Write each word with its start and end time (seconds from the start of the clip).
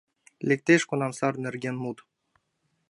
Лектеш 0.47 0.81
кунам 0.89 1.13
сар 1.19 1.33
нерген 1.45 1.75
мут 1.83 1.97